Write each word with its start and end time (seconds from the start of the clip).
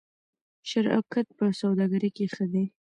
شراکت 0.69 1.27
په 1.37 1.45
سوداګرۍ 1.61 2.09
کې 2.17 2.25
ښه 2.33 2.45
دی. 2.53 2.65